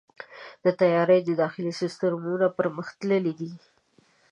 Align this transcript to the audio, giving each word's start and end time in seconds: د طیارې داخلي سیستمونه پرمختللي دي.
د 0.63 0.65
طیارې 0.79 1.17
داخلي 1.41 1.73
سیستمونه 1.81 2.47
پرمختللي 2.59 3.33
دي. 3.39 3.51